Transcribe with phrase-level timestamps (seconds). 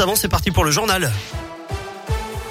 [0.00, 1.10] avant, c'est parti pour le journal.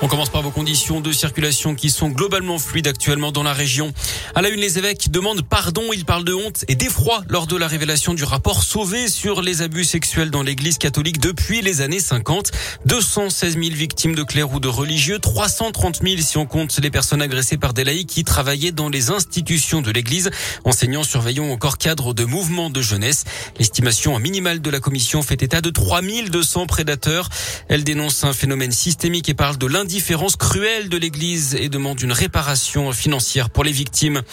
[0.04, 3.94] On commence par vos conditions de circulation qui sont globalement fluides actuellement dans la région.
[4.36, 5.93] À la une, les évêques demandent pardon.
[5.93, 9.61] Ils parlent de honte et d'effroi lors de la révélation du rapport Sauvé sur les
[9.61, 12.52] abus sexuels dans l'église catholique depuis les années 50.
[12.86, 17.21] 216 000 victimes de clercs ou de religieux, 330 000 si on compte les personnes
[17.21, 20.31] agressées par des laïcs qui travaillaient dans les institutions de l'église,
[20.65, 23.23] enseignants, surveillants ou encore cadres de mouvements de jeunesse.
[23.57, 27.29] L'estimation minimale de la commission fait état de 3200 prédateurs.
[27.70, 32.02] Elle dénonce un phénomène systémique et parle de l'individu différence cruelle de l'Église et demande
[32.02, 34.24] une réparation financière pour les victimes.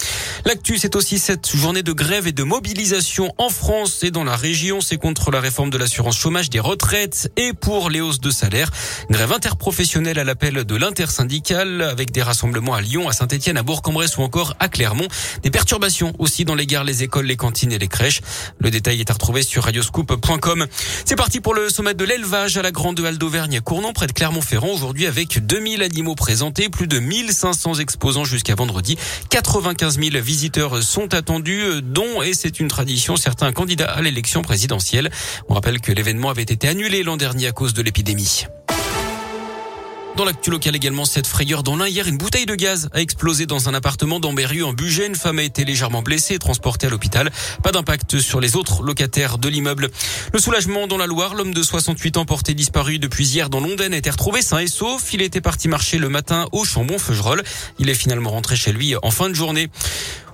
[0.46, 4.36] L'actu, c'est aussi cette journée de grève et de mobilisation en France et dans la
[4.36, 4.80] région.
[4.80, 8.70] C'est contre la réforme de l'assurance chômage des retraites et pour les hausses de salaire.
[9.10, 14.16] Grève interprofessionnelle à l'appel de l'intersyndicale avec des rassemblements à Lyon, à Saint-Etienne, à Bourg-en-Bresse
[14.16, 15.08] ou encore à Clermont.
[15.42, 18.22] Des perturbations aussi dans les gares, les écoles, les cantines et les crèches.
[18.60, 20.66] Le détail est à retrouver sur radioscoop.com.
[21.04, 24.06] C'est parti pour le sommet de l'élevage à la Grande Halle d'Auvergne à Cournon près
[24.06, 28.96] de Clermont-Ferrand aujourd'hui avec 2000 animaux présentés, plus de 1500 exposants jusqu'à vendredi.
[29.30, 35.10] 95 000 visiteurs sont attendus, dont, et c'est une tradition, certains candidats à l'élection présidentielle.
[35.48, 38.46] On rappelle que l'événement avait été annulé l'an dernier à cause de l'épidémie.
[40.16, 41.88] Dans l'actu local également, cette frayeur dans l'un.
[41.88, 45.06] Hier, une bouteille de gaz a explosé dans un appartement d'Ambérieu en Bugey.
[45.06, 47.30] Une femme a été légèrement blessée et transportée à l'hôpital.
[47.62, 49.88] Pas d'impact sur les autres locataires de l'immeuble.
[50.32, 51.34] Le soulagement dans la Loire.
[51.34, 54.66] L'homme de 68 ans porté disparu depuis hier dans Londaine a été retrouvé sain et
[54.66, 55.14] sauf.
[55.14, 57.42] Il était parti marcher le matin au Chambon-Feugerolles.
[57.78, 59.70] Il est finalement rentré chez lui en fin de journée.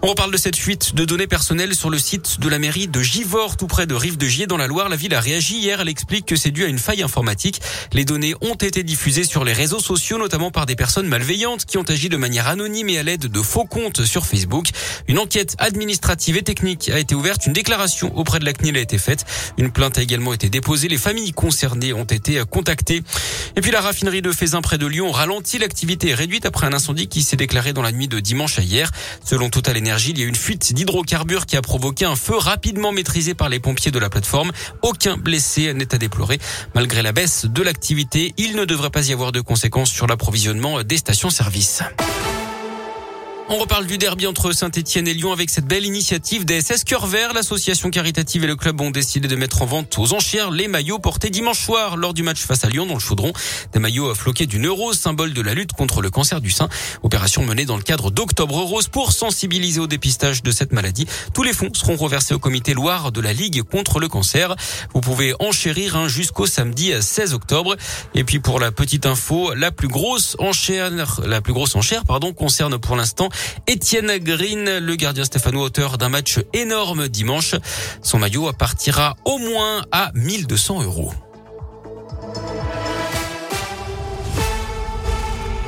[0.02, 3.00] On reparle de cette fuite de données personnelles sur le site de la mairie de
[3.00, 4.88] Givors, tout près de Rive de Gier dans la Loire.
[4.88, 5.80] La ville a réagi hier.
[5.80, 7.60] Elle explique que c'est dû à une faille informatique.
[7.92, 11.78] Les données ont été diffusées sur les réseaux sociaux, notamment par des personnes malveillantes qui
[11.78, 14.66] ont agi de manière anonyme et à l'aide de faux comptes sur Facebook.
[15.08, 17.46] Une enquête administrative et technique a été ouverte.
[17.46, 19.24] Une déclaration auprès de la CNIL a été faite.
[19.56, 20.88] Une plainte a également été déposée.
[20.88, 23.02] Les familles concernées ont été contactées.
[23.58, 25.56] Et puis la raffinerie de Fézin près de Lyon ralentit.
[25.56, 28.90] L'activité réduite après un incendie qui s'est déclaré dans la nuit de dimanche à hier.
[29.24, 33.34] Selon Total il y a une fuite d'hydrocarbures qui a provoqué un feu rapidement maîtrisé
[33.34, 34.52] par les pompiers de la plateforme.
[34.82, 36.38] Aucun blessé n'est à déplorer.
[36.74, 40.82] Malgré la baisse de l'activité, il ne devrait pas y avoir de conséquences sur l'approvisionnement
[40.82, 41.82] des stations-service.
[43.48, 47.06] On reparle du derby entre Saint-Etienne et Lyon avec cette belle initiative des SS Cœur
[47.06, 47.32] Vert.
[47.32, 50.98] L'association caritative et le club ont décidé de mettre en vente aux enchères les maillots
[50.98, 53.32] portés dimanche soir lors du match face à Lyon dans le Chaudron.
[53.72, 56.68] Des maillots floqués d'une euro, symbole de la lutte contre le cancer du sein.
[57.04, 61.06] Opération menée dans le cadre d'Octobre Rose pour sensibiliser au dépistage de cette maladie.
[61.32, 64.56] Tous les fonds seront reversés au comité Loire de la Ligue contre le cancer.
[64.92, 67.76] Vous pouvez enchérir jusqu'au samedi 16 octobre.
[68.16, 70.90] Et puis pour la petite info, la plus grosse enchère,
[71.24, 73.28] la plus grosse enchère, pardon, concerne pour l'instant
[73.66, 77.54] Étienne Green, le gardien stéphanois, auteur d'un match énorme dimanche.
[78.02, 81.12] Son maillot partira au moins à 1200 euros.